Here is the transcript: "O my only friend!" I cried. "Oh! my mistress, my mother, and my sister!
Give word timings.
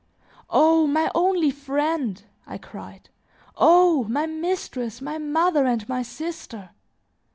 "O 0.49 0.87
my 0.87 1.11
only 1.13 1.51
friend!" 1.51 2.23
I 2.47 2.57
cried. 2.57 3.09
"Oh! 3.55 4.05
my 4.05 4.25
mistress, 4.25 4.99
my 4.99 5.19
mother, 5.19 5.67
and 5.67 5.87
my 5.87 6.01
sister! 6.01 6.71